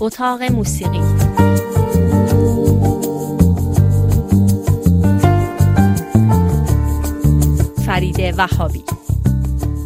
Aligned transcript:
اتاق 0.00 0.42
موسیقی. 0.42 1.00
فرید 7.86 8.34
وهابی. 8.38 8.84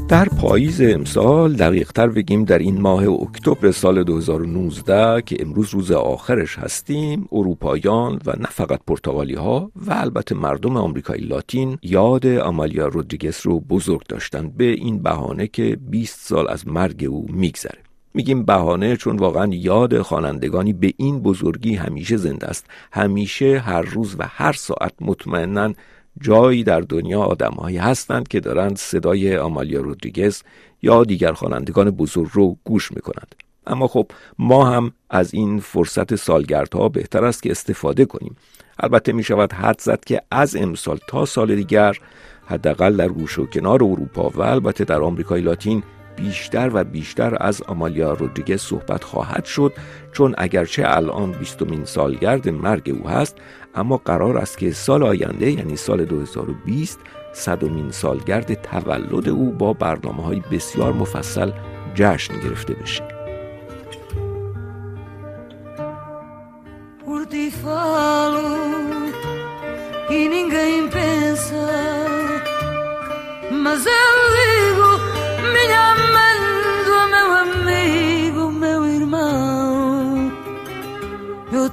در 0.09 0.29
پاییز 0.29 0.81
امسال 0.81 1.55
دقیقتر 1.55 2.09
بگیم 2.09 2.45
در 2.45 2.59
این 2.59 2.81
ماه 2.81 3.09
اکتبر 3.09 3.71
سال 3.71 4.05
2019 4.05 5.23
که 5.23 5.37
امروز 5.41 5.71
روز 5.71 5.91
آخرش 5.91 6.59
هستیم 6.59 7.29
اروپایان 7.33 8.21
و 8.27 8.31
نه 8.31 8.47
فقط 8.51 8.81
پرتغالی 8.87 9.35
ها 9.35 9.71
و 9.77 9.93
البته 9.93 10.35
مردم 10.35 10.77
آمریکای 10.77 11.21
لاتین 11.21 11.79
یاد 11.83 12.27
آمالیا 12.27 12.87
رودریگس 12.89 13.47
رو 13.47 13.61
بزرگ 13.61 14.03
داشتن 14.09 14.49
به 14.49 14.65
این 14.65 15.03
بهانه 15.03 15.47
که 15.47 15.79
20 15.91 16.21
سال 16.21 16.49
از 16.49 16.69
مرگ 16.69 17.07
او 17.09 17.27
میگذره. 17.31 17.84
میگیم 18.15 18.45
بهانه 18.45 18.97
چون 18.97 19.17
واقعا 19.17 19.47
یاد 19.53 20.03
خوانندگانی 20.03 20.73
به 20.73 20.95
این 20.97 21.21
بزرگی 21.21 21.75
همیشه 21.75 22.17
زنده 22.17 22.47
است. 22.47 22.67
همیشه 22.93 23.59
هر 23.59 23.83
روز 23.83 24.17
و 24.19 24.27
هر 24.29 24.53
ساعت 24.53 24.93
مطمئنا 25.01 25.75
جایی 26.21 26.65
در 26.65 26.81
دنیا 26.81 27.23
آدمهایی 27.23 27.77
هستند 27.77 28.29
که 28.29 28.41
دارند 28.41 28.77
صدای 28.77 29.37
آمالیا 29.37 29.81
رودریگز 29.81 30.43
یا 30.83 31.05
دیگر 31.05 31.33
خوانندگان 31.33 31.91
بزرگ 31.91 32.29
رو 32.33 32.57
گوش 32.65 32.93
می‌کنند. 32.93 33.35
اما 33.67 33.89
خب 33.89 34.07
ما 34.39 34.65
هم 34.71 34.93
از 35.11 35.35
این 35.35 35.61
فرصت 35.61 36.15
سالگردها 36.15 36.89
بهتر 36.89 37.25
است 37.25 37.43
که 37.43 37.51
استفاده 37.51 38.05
کنیم. 38.05 38.37
البته 38.79 39.13
می 39.13 39.23
شود 39.23 39.53
حد 39.53 39.81
زد 39.81 40.05
که 40.05 40.23
از 40.31 40.57
امسال 40.57 40.99
تا 41.09 41.25
سال 41.25 41.55
دیگر 41.57 41.99
حداقل 42.47 42.97
در 42.97 43.09
گوش 43.09 43.39
و 43.39 43.47
کنار 43.47 43.85
اروپا 43.85 44.29
و 44.29 44.43
البته 44.43 44.85
در 44.85 45.01
آمریکای 45.01 45.41
لاتین 45.41 45.83
بیشتر 46.17 46.71
و 46.75 46.85
بیشتر 46.85 47.37
از 47.41 47.63
آمالیا 47.63 48.13
رودریگز 48.13 48.61
صحبت 48.61 49.05
خواهد 49.05 49.45
شد 49.45 49.73
چون 50.13 50.35
اگرچه 50.39 50.83
الان 50.87 51.33
بیستمین 51.33 51.85
سالگرد 51.85 52.49
مرگ 52.49 52.97
او 53.01 53.09
هست 53.09 53.37
اما 53.75 53.97
قرار 53.97 54.39
است 54.39 54.59
که 54.59 54.73
سال 54.73 55.03
آینده 55.03 55.51
یعنی 55.51 55.77
سال 55.77 56.05
2020 56.05 57.01
صدمین 57.33 57.91
سالگرد 57.91 58.55
تولد 58.55 59.29
او 59.29 59.53
با 59.53 59.73
برنامه 59.73 60.23
های 60.23 60.43
بسیار 60.53 60.93
مفصل 60.93 61.51
جشن 61.95 62.35
گرفته 62.41 62.75
بشه. 62.75 63.14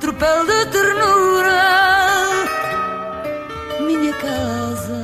Tropel 0.01 0.39
de 0.49 0.59
ternura, 0.73 1.63
minha 3.87 4.13
casa. 4.23 5.01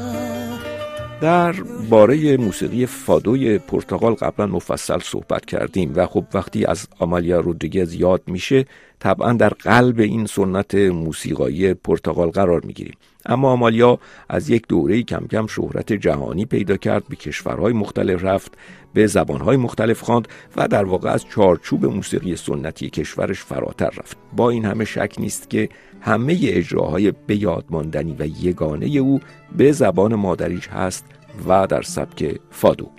در 1.22 1.56
باره 1.90 2.38
موسیقی 2.38 2.86
فادوی 2.86 3.58
پرتغال 3.58 4.14
قبلا 4.14 4.48
مفصل 4.48 5.00
صحبت 5.00 5.46
کردیم 5.46 5.94
و 5.96 6.06
خب 6.06 6.26
وقتی 6.34 6.66
از 6.66 6.88
آمالیا 7.00 7.40
رودریگز 7.40 7.94
یاد 7.94 8.22
میشه 8.28 8.66
طبعا 9.00 9.34
در 9.34 9.50
قلب 9.50 10.00
این 10.00 10.26
سنت 10.26 10.76
موسیقایی 10.76 11.74
پرتغال 11.74 12.30
قرار 12.30 12.66
می‌گیریم. 12.66 12.94
اما 13.26 13.52
آمالیا 13.52 14.00
از 14.30 14.50
یک 14.50 14.68
دوره 14.68 15.04
کم 15.04 15.28
کم 15.32 15.48
شهرت 15.48 15.94
جهانی 15.94 16.46
پیدا 16.46 16.78
کرد 16.78 17.08
به 17.10 17.16
کشورهای 17.16 17.74
مختلف 17.74 18.24
رفت 18.24 18.58
به 18.94 19.08
زبانهای 19.08 19.58
مختلف 19.58 20.02
خواند 20.02 20.28
و 20.56 20.68
در 20.68 20.86
واقع 20.86 21.10
از 21.10 21.26
چارچوب 21.30 21.86
موسیقی 21.86 22.36
سنتی 22.36 22.90
کشورش 22.90 23.40
فراتر 23.40 23.90
رفت. 23.90 24.18
با 24.36 24.50
این 24.50 24.66
همه 24.66 24.86
شک 24.86 25.16
نیست 25.20 25.50
که 25.50 25.70
همه 26.02 26.40
اجراهای 26.44 27.14
به 27.28 27.36
یاد 27.36 27.66
ماندنی 27.70 28.16
و 28.20 28.26
یگانه 28.26 28.86
او 28.86 29.20
به 29.58 29.72
زبان 29.72 30.16
مادریش 30.16 30.68
هست 30.68 31.06
و 31.46 31.68
در 31.68 31.82
سبک 31.82 32.40
فادو. 32.52 32.92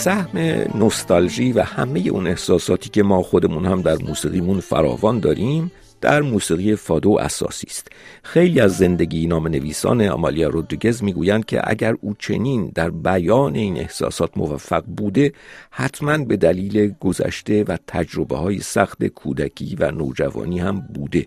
سهم 0.00 0.38
نوستالژی 0.74 1.52
و 1.52 1.62
همه 1.62 2.00
اون 2.00 2.26
احساساتی 2.26 2.90
که 2.90 3.02
ما 3.02 3.22
خودمون 3.22 3.66
هم 3.66 3.82
در 3.82 3.96
موسیقیمون 3.96 4.60
فراوان 4.60 5.20
داریم 5.20 5.72
در 6.00 6.22
موسیقی 6.22 6.76
فادو 6.76 7.18
اساسی 7.20 7.66
است. 7.66 7.88
خیلی 8.22 8.60
از 8.60 8.76
زندگی 8.76 9.26
نام 9.26 9.48
نویسان 9.48 10.02
آمالیا 10.02 10.48
رودریگز 10.48 11.02
می‌گویند 11.02 11.44
که 11.44 11.60
اگر 11.64 11.96
او 12.00 12.14
چنین 12.18 12.72
در 12.74 12.90
بیان 12.90 13.54
این 13.54 13.76
احساسات 13.76 14.30
موفق 14.36 14.84
بوده 14.84 15.32
حتما 15.70 16.18
به 16.18 16.36
دلیل 16.36 16.94
گذشته 17.00 17.64
و 17.64 17.76
تجربه 17.86 18.36
های 18.36 18.58
سخت 18.58 19.06
کودکی 19.06 19.76
و 19.80 19.90
نوجوانی 19.90 20.58
هم 20.58 20.80
بوده. 20.80 21.26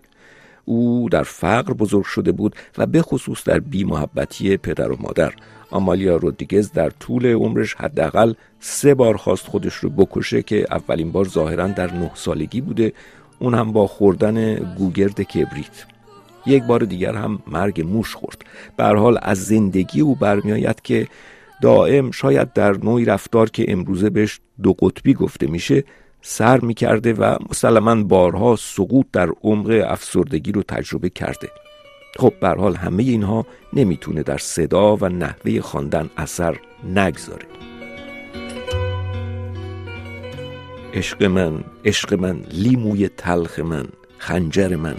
او 0.64 1.08
در 1.10 1.22
فقر 1.22 1.72
بزرگ 1.72 2.04
شده 2.04 2.32
بود 2.32 2.56
و 2.78 2.86
به 2.86 3.02
خصوص 3.02 3.44
در 3.44 3.58
بی 3.58 3.84
محبتی 3.84 4.56
پدر 4.56 4.92
و 4.92 4.96
مادر. 5.00 5.32
آمالیا 5.74 6.16
رودریگز 6.16 6.72
در 6.72 6.90
طول 6.90 7.26
عمرش 7.26 7.74
حداقل 7.74 8.32
سه 8.60 8.94
بار 8.94 9.16
خواست 9.16 9.46
خودش 9.46 9.74
رو 9.74 9.90
بکشه 9.90 10.42
که 10.42 10.66
اولین 10.70 11.12
بار 11.12 11.28
ظاهرا 11.28 11.66
در 11.66 11.92
نه 11.92 12.10
سالگی 12.14 12.60
بوده. 12.60 12.92
اون 13.38 13.54
هم 13.54 13.72
با 13.72 13.86
خوردن 13.86 14.54
گوگرد 14.54 15.20
کبریت. 15.20 15.84
یک 16.46 16.62
بار 16.62 16.80
دیگر 16.80 17.14
هم 17.14 17.38
مرگ 17.46 17.86
موش 17.86 18.14
خورد. 18.14 18.42
به 18.76 18.84
حال 18.84 19.18
از 19.22 19.44
زندگی 19.44 20.00
او 20.00 20.14
برمیآید 20.14 20.82
که 20.82 21.06
دائم 21.62 22.10
شاید 22.10 22.52
در 22.52 22.72
نوعی 22.72 23.04
رفتار 23.04 23.50
که 23.50 23.72
امروزه 23.72 24.10
بهش 24.10 24.40
دو 24.62 24.72
قطبی 24.72 25.14
گفته 25.14 25.46
میشه 25.46 25.84
سر 26.22 26.60
می‌کرده 26.60 27.12
و 27.12 27.36
مسلما 27.50 28.02
بارها 28.04 28.56
سقوط 28.56 29.06
در 29.12 29.28
عمق 29.42 29.82
افسردگی 29.86 30.52
رو 30.52 30.62
تجربه 30.62 31.10
کرده. 31.10 31.48
خب 32.18 32.34
به 32.40 32.48
حال 32.48 32.76
همه 32.76 33.02
اینها 33.02 33.46
نمی‌تونه 33.72 34.22
در 34.22 34.38
صدا 34.38 34.96
و 34.96 35.08
نحوه 35.08 35.60
خواندن 35.60 36.10
اثر 36.16 36.56
نگذاره. 36.94 37.46
عشق 40.94 41.22
من 41.22 41.64
عشق 41.84 42.14
من 42.14 42.40
لیموی 42.52 43.08
تلخ 43.08 43.58
من 43.58 43.86
خنجر 44.18 44.76
من. 44.76 44.96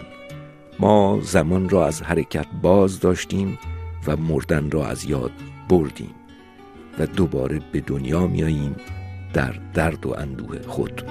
ما 0.80 1.20
زمان 1.22 1.70
را 1.70 1.88
از 1.88 2.02
حرکت 2.02 2.48
باز 2.62 3.00
داشتیم 3.00 3.58
و 4.08 4.18
مردن 4.18 4.72
را 4.72 4.88
از 4.88 5.06
یاد 5.06 5.32
بردیم 5.70 6.16
و 7.00 7.06
دوباره 7.06 7.62
به 7.72 7.80
دنیا 7.80 8.28
میاییم 8.28 8.76
در 9.34 9.54
درد 9.74 10.06
و 10.06 10.14
اندوه 10.18 10.62
خود. 10.62 11.04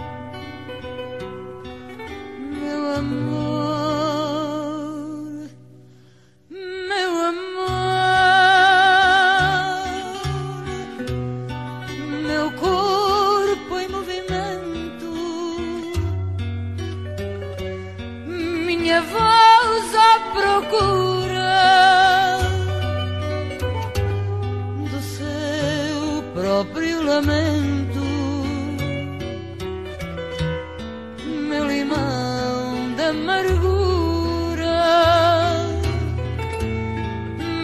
amargura. 33.11 34.65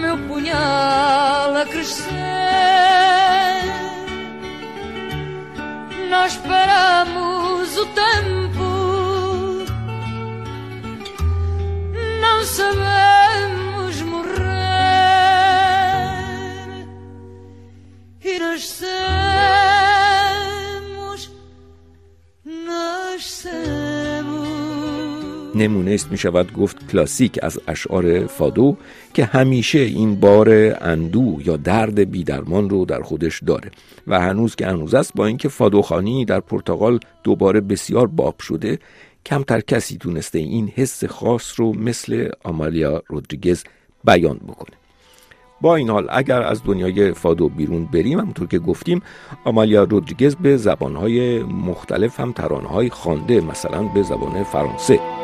Meu 0.01 0.19
punhal 0.29 1.57
a 1.57 1.65
crescer, 1.67 2.11
nós 6.11 6.37
paramos 6.37 7.77
o 7.77 7.87
tempo. 7.87 8.40
نمونه 25.61 25.91
است 25.91 26.11
می 26.11 26.19
شود 26.19 26.53
گفت 26.53 26.93
کلاسیک 26.93 27.39
از 27.43 27.61
اشعار 27.69 28.27
فادو 28.27 28.77
که 29.15 29.25
همیشه 29.25 29.79
این 29.79 30.21
بار 30.21 30.49
اندو 30.81 31.39
یا 31.45 31.57
درد 31.57 32.11
بیدرمان 32.11 32.71
رو 32.71 32.85
در 32.85 33.03
خودش 33.03 33.43
داره 33.47 33.71
و 34.07 34.21
هنوز 34.21 34.57
که 34.57 34.67
هنوز 34.67 34.95
است 34.95 35.13
با 35.15 35.27
اینکه 35.27 35.49
فادوخانی 35.49 36.25
در 36.25 36.41
پرتغال 36.41 37.01
دوباره 37.25 37.61
بسیار 37.61 38.07
باب 38.07 38.41
شده 38.41 38.79
کمتر 39.27 39.61
کسی 39.61 39.97
تونسته 39.97 40.39
این 40.39 40.69
حس 40.69 41.05
خاص 41.05 41.61
رو 41.61 41.73
مثل 41.73 42.29
آمالیا 42.45 43.03
رودریگز 43.09 43.65
بیان 44.05 44.37
بکنه. 44.37 44.77
با 45.61 45.77
این 45.77 45.91
حال 45.91 46.07
اگر 46.11 46.43
از 46.43 46.65
دنیای 46.65 47.13
فادو 47.13 47.49
بیرون 47.49 47.85
بریم 47.85 48.21
همونطور 48.21 48.49
که 48.49 48.59
گفتیم 48.59 49.03
آمالیا 49.45 49.85
رودریگز 49.85 50.37
به 50.37 50.57
زبانهای 50.57 51.43
مختلف 51.43 52.21
هم 52.21 52.33
ترانه‌های 52.33 52.91
خوانده 52.91 53.41
مثلا 53.41 53.83
به 53.83 54.03
زبان 54.03 54.45
فرانسه. 54.45 55.20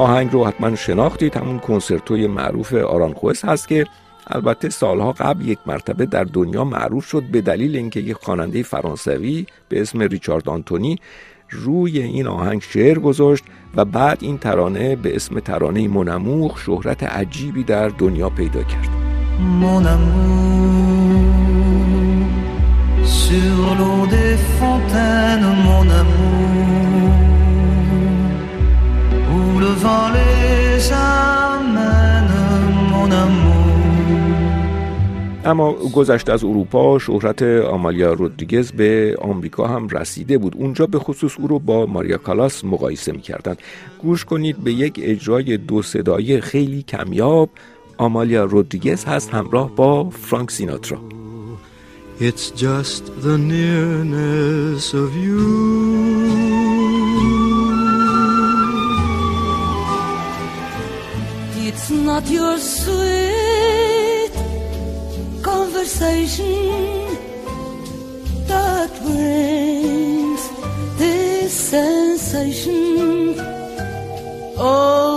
آهنگ 0.00 0.32
رو 0.32 0.46
حتما 0.46 0.76
شناختید. 0.76 1.36
همون 1.36 1.58
کنسرتوی 1.58 2.26
معروف 2.26 2.74
آرانخوس 2.74 3.44
هست 3.44 3.68
که 3.68 3.86
البته 4.26 4.68
سالها 4.68 5.12
قبل 5.12 5.48
یک 5.48 5.58
مرتبه 5.66 6.06
در 6.06 6.24
دنیا 6.24 6.64
معروف 6.64 7.06
شد 7.06 7.22
به 7.22 7.40
دلیل 7.40 7.76
اینکه 7.76 8.00
یک 8.00 8.16
خواننده 8.16 8.62
فرانسوی 8.62 9.46
به 9.68 9.80
اسم 9.80 10.00
ریچارد 10.00 10.48
آنتونی 10.48 10.98
روی 11.50 11.98
این 11.98 12.26
آهنگ 12.26 12.62
شعر 12.62 12.98
گذاشت 12.98 13.44
و 13.76 13.84
بعد 13.84 14.18
این 14.20 14.38
ترانه 14.38 14.96
به 14.96 15.16
اسم 15.16 15.40
ترانه 15.40 15.88
منموخ 15.88 16.58
شهرت 16.58 17.02
عجیبی 17.02 17.64
در 17.64 17.88
دنیا 17.88 18.30
پیدا 18.30 18.62
کرد. 18.62 18.88
sur 23.28 23.74
l'eau 23.78 24.06
des 24.06 24.36
fontaines, 24.58 25.50
mon 25.66 25.86
amour, 26.00 26.49
où 29.70 29.74
le 29.74 29.78
vent 29.84 30.08
les 30.18 30.92
amène, 30.92 32.36
mon 32.90 33.10
amour. 33.10 33.60
اما 35.44 35.72
گذشته 35.72 36.32
از 36.32 36.44
اروپا 36.44 36.98
شهرت 36.98 37.42
آمالیا 37.42 38.12
رودریگز 38.12 38.72
به 38.72 39.16
آمریکا 39.20 39.66
هم 39.66 39.88
رسیده 39.88 40.38
بود 40.38 40.56
اونجا 40.56 40.86
به 40.86 40.98
خصوص 40.98 41.32
او 41.38 41.46
رو 41.46 41.58
با 41.58 41.86
ماریا 41.86 42.16
کالاس 42.16 42.64
مقایسه 42.64 43.12
می‌کردند 43.12 43.58
گوش 44.02 44.24
کنید 44.24 44.56
به 44.56 44.72
یک 44.72 45.00
اجرای 45.02 45.56
دو 45.56 45.82
صدایی 45.82 46.40
خیلی 46.40 46.82
کمیاب 46.82 47.50
آمالیا 47.98 48.44
رودریگز 48.44 49.04
هست 49.04 49.30
همراه 49.30 49.76
با 49.76 50.10
فرانک 50.10 50.50
سیناترا 50.50 50.98
It's 52.20 52.50
just 52.50 53.02
the 53.22 53.38
nearness 53.38 54.92
of 54.92 55.10
you. 55.16 56.39
Not 62.20 62.30
your 62.30 62.58
sweet 62.58 64.30
conversation 65.42 66.46
that 68.46 68.90
brings 69.02 70.42
this 70.98 71.52
sensation. 71.52 73.34
Oh. 74.58 75.09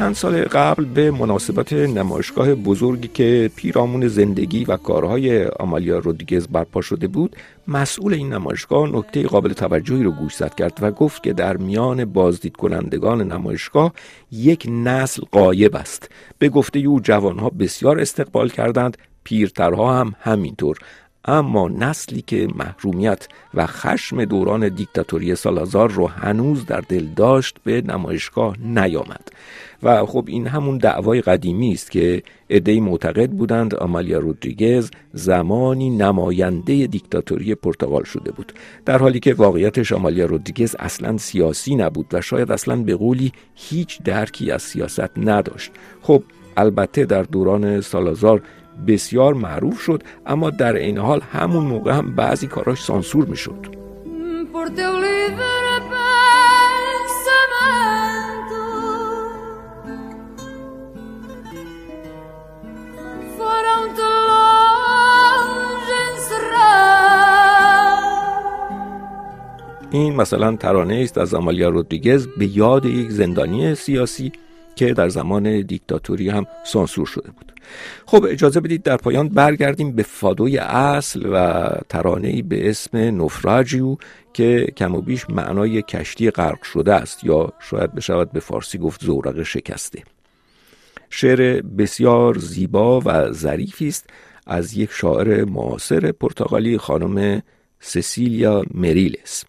چند 0.00 0.14
سال 0.14 0.42
قبل 0.42 0.84
به 0.84 1.10
مناسبت 1.10 1.72
نمایشگاه 1.72 2.54
بزرگی 2.54 3.08
که 3.08 3.50
پیرامون 3.56 4.08
زندگی 4.08 4.64
و 4.64 4.76
کارهای 4.76 5.46
آمالیا 5.46 5.98
رودریگز 5.98 6.48
برپا 6.48 6.80
شده 6.80 7.06
بود 7.06 7.36
مسئول 7.68 8.14
این 8.14 8.32
نمایشگاه 8.32 8.88
نکته 8.88 9.22
قابل 9.22 9.52
توجهی 9.52 10.02
رو 10.02 10.10
گوش 10.10 10.42
کرد 10.42 10.78
و 10.80 10.90
گفت 10.90 11.22
که 11.22 11.32
در 11.32 11.56
میان 11.56 12.04
بازدید 12.04 12.56
کنندگان 12.56 13.32
نمایشگاه 13.32 13.92
یک 14.32 14.66
نسل 14.70 15.22
قایب 15.30 15.76
است. 15.76 16.10
به 16.38 16.48
گفته 16.48 16.78
او 16.78 17.00
جوانها 17.00 17.50
بسیار 17.50 18.00
استقبال 18.00 18.48
کردند 18.48 18.98
پیرترها 19.24 20.00
هم 20.00 20.14
همینطور. 20.20 20.78
اما 21.24 21.68
نسلی 21.68 22.22
که 22.22 22.48
محرومیت 22.54 23.28
و 23.54 23.66
خشم 23.66 24.24
دوران 24.24 24.68
دیکتاتوری 24.68 25.34
سالازار 25.34 25.90
رو 25.90 26.06
هنوز 26.06 26.66
در 26.66 26.80
دل 26.80 27.06
داشت 27.16 27.56
به 27.64 27.80
نمایشگاه 27.80 28.56
نیامد. 28.60 29.32
و 29.82 30.06
خب 30.06 30.24
این 30.28 30.46
همون 30.46 30.78
دعوای 30.78 31.20
قدیمی 31.20 31.72
است 31.72 31.90
که 31.90 32.22
عدهای 32.50 32.80
معتقد 32.80 33.30
بودند 33.30 33.74
آمالیا 33.74 34.18
رودریگز 34.18 34.90
زمانی 35.12 35.90
نماینده 35.90 36.86
دیکتاتوری 36.86 37.54
پرتغال 37.54 38.04
شده 38.04 38.32
بود. 38.32 38.52
در 38.84 38.98
حالی 38.98 39.20
که 39.20 39.34
واقعیتش 39.34 39.92
آمالیا 39.92 40.26
رودریگز 40.26 40.76
اصلا 40.78 41.18
سیاسی 41.18 41.74
نبود 41.74 42.06
و 42.12 42.20
شاید 42.20 42.52
اصلا 42.52 42.76
به 42.76 42.96
قولی 42.96 43.32
هیچ 43.54 44.02
درکی 44.02 44.50
از 44.50 44.62
سیاست 44.62 45.10
نداشت. 45.16 45.72
خب 46.02 46.22
البته 46.56 47.04
در 47.04 47.22
دوران 47.22 47.80
سالازار 47.80 48.42
بسیار 48.86 49.34
معروف 49.34 49.80
شد 49.80 50.02
اما 50.26 50.50
در 50.50 50.72
این 50.72 50.98
حال 50.98 51.20
همون 51.32 51.64
موقع 51.64 51.92
هم 51.92 52.14
بعضی 52.14 52.46
کاراش 52.46 52.82
سانسور 52.82 53.24
می‌شد. 53.24 53.80
این 69.92 70.16
مثلا 70.16 70.56
ترانه 70.56 71.00
است 71.04 71.18
از 71.18 71.34
آمالیا 71.34 71.68
رودریگز 71.68 72.26
به 72.38 72.56
یاد 72.56 72.84
یک 72.86 73.10
زندانی 73.10 73.74
سیاسی 73.74 74.32
که 74.76 74.94
در 74.94 75.08
زمان 75.08 75.60
دیکتاتوری 75.60 76.28
هم 76.28 76.46
سانسور 76.64 77.06
شده 77.06 77.30
بود. 77.30 77.52
خب 78.06 78.24
اجازه 78.28 78.60
بدید 78.60 78.82
در 78.82 78.96
پایان 78.96 79.28
برگردیم 79.28 79.92
به 79.92 80.02
فادوی 80.02 80.58
اصل 80.58 81.26
و 81.32 81.68
ترانه‌ای 81.88 82.42
به 82.42 82.70
اسم 82.70 83.22
نفراجیو 83.22 83.96
که 84.32 84.66
کم 84.76 84.94
و 84.94 85.00
بیش 85.00 85.30
معنای 85.30 85.82
کشتی 85.82 86.30
غرق 86.30 86.62
شده 86.62 86.94
است 86.94 87.24
یا 87.24 87.52
شاید 87.60 87.94
بشود 87.94 88.32
به 88.32 88.40
فارسی 88.40 88.78
گفت 88.78 89.04
زورق 89.04 89.42
شکسته. 89.42 90.02
شعر 91.10 91.60
بسیار 91.60 92.38
زیبا 92.38 93.00
و 93.00 93.32
ظریفی 93.32 93.88
است 93.88 94.06
از 94.46 94.76
یک 94.76 94.90
شاعر 94.92 95.44
معاصر 95.44 96.12
پرتغالی 96.12 96.78
خانم 96.78 97.42
سسیلیا 97.80 98.64
مریلس. 98.74 99.44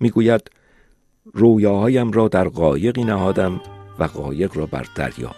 می‌گوید 0.00 0.50
رویاهایم 1.32 2.10
را 2.12 2.28
در 2.28 2.48
قایقی 2.48 3.04
نهادم 3.04 3.60
و 3.98 4.04
قایق 4.04 4.56
را 4.56 4.66
بر 4.66 4.86
دریا 4.94 5.34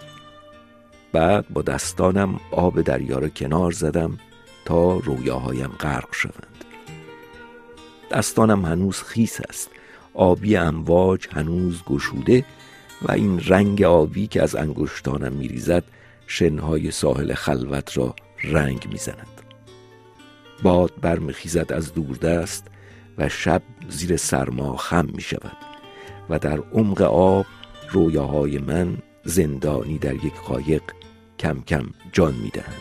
بعد 1.12 1.48
با 1.48 1.62
دستانم 1.62 2.40
آب 2.50 2.80
دریا 2.80 3.18
را 3.18 3.28
کنار 3.28 3.72
زدم 3.72 4.18
تا 4.64 4.96
رویاهایم 4.96 5.68
غرق 5.68 6.08
شوند. 6.12 6.64
دستانم 8.10 8.64
هنوز 8.64 9.02
خیس 9.02 9.40
است. 9.48 9.70
آبی 10.14 10.56
امواج 10.56 11.28
هنوز 11.32 11.82
گشوده 11.82 12.44
و 13.02 13.12
این 13.12 13.40
رنگ 13.46 13.82
آبی 13.82 14.26
که 14.26 14.42
از 14.42 14.56
انگشتانم 14.56 15.32
میریزد 15.32 15.84
شنهای 16.26 16.90
ساحل 16.90 17.34
خلوت 17.34 17.98
را 17.98 18.14
رنگ 18.44 18.88
می‌زند. 18.92 19.42
باد 20.62 20.92
برمیخیزد 21.00 21.72
از 21.72 21.94
دوردست 21.94 22.66
و 23.18 23.28
شب 23.28 23.62
زیر 23.88 24.16
سرما 24.16 24.76
خم 24.76 25.08
می 25.14 25.22
شود 25.22 25.56
و 26.30 26.38
در 26.38 26.58
عمق 26.58 27.02
آب 27.02 27.46
رویاهای 27.90 28.58
من 28.58 28.98
زندانی 29.24 29.98
در 29.98 30.14
یک 30.14 30.34
قایق 30.34 30.82
کم 31.38 31.60
کم 31.60 31.86
جان 32.12 32.34
می 32.34 32.50
دهند. 32.50 32.80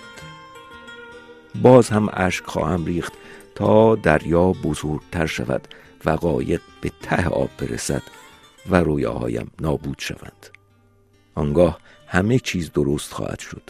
باز 1.61 1.89
هم 1.89 2.09
اشک 2.13 2.45
خواهم 2.45 2.85
ریخت 2.85 3.13
تا 3.55 3.95
دریا 3.95 4.51
بزرگتر 4.51 5.25
شود 5.25 5.67
و 6.05 6.09
قایق 6.09 6.61
به 6.81 6.91
ته 7.01 7.27
آب 7.27 7.49
برسد 7.57 8.01
و 8.69 8.75
رویاهایم 8.75 9.51
نابود 9.61 9.99
شوند. 9.99 10.49
آنگاه 11.35 11.79
همه 12.07 12.39
چیز 12.39 12.71
درست 12.71 13.13
خواهد 13.13 13.39
شد. 13.39 13.69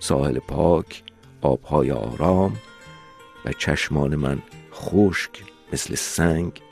ساحل 0.00 0.38
پاک 0.38 1.02
آبهای 1.40 1.90
آرام 1.90 2.56
و 3.44 3.52
چشمان 3.52 4.16
من 4.16 4.42
خشک 4.72 5.30
مثل 5.72 5.94
سنگ 5.94 6.62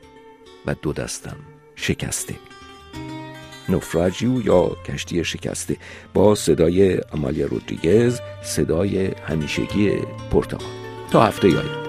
و 0.66 0.74
دو 0.74 0.92
دستم 0.92 1.36
شکسته. 1.76 2.47
نوفراجیو 3.68 4.46
یا 4.46 4.70
کشتی 4.86 5.24
شکسته 5.24 5.76
با 6.14 6.34
صدای 6.34 7.00
امالیا 7.12 7.46
رودریگز 7.46 8.20
صدای 8.42 9.06
همیشگی 9.06 9.92
پرتغال 10.30 10.68
تا 11.12 11.22
هفته 11.22 11.48
یاد 11.48 11.88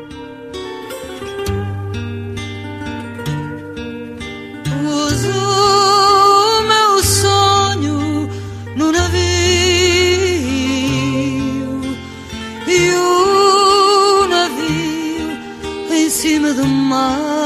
e 16.09 16.11
cima 16.11 16.53
do 16.53 16.65
mar. 16.65 17.38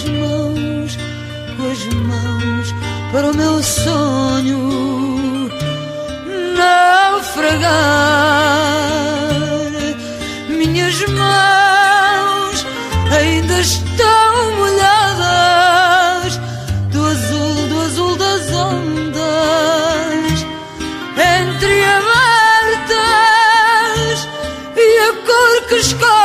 as 0.00 0.08
mãos, 0.08 0.96
as 1.70 1.84
mãos 1.94 2.74
para 3.12 3.30
o 3.30 3.36
meu 3.36 3.62
sonho 3.62 5.50
naufragar. 6.56 7.68
Minhas 10.48 10.98
mãos 11.08 12.66
ainda 13.14 13.60
estão 13.60 14.56
molhadas 14.56 16.40
do 16.92 17.04
azul, 17.04 17.68
do 17.68 17.80
azul 17.82 18.16
das 18.16 18.50
ondas, 18.52 20.46
entre 21.44 21.84
abertas 21.84 22.98
e 24.76 24.98
a 24.98 25.12
cor 25.26 25.68
que 25.68 25.74
escolhe. 25.76 26.19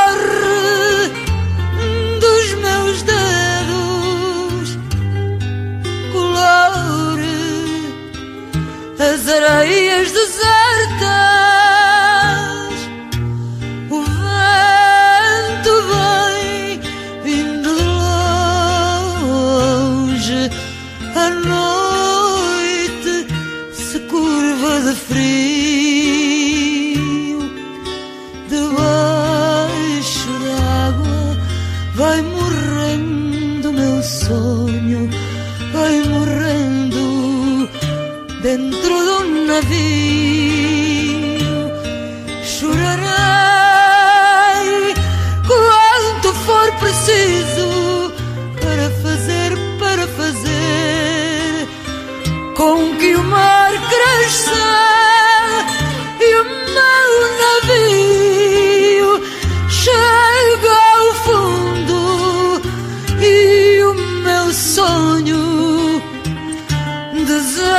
desire 67.26 67.75